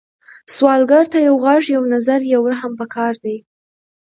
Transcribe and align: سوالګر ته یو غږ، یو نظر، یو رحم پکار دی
سوالګر 0.55 1.05
ته 1.13 1.17
یو 1.27 1.35
غږ، 1.43 1.63
یو 1.75 1.83
نظر، 1.93 2.19
یو 2.33 2.41
رحم 2.51 2.73
پکار 2.81 3.13
دی 3.23 3.37